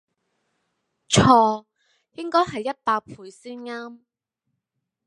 [1.07, 1.65] 錯
[2.13, 4.03] 應該係一百倍先岩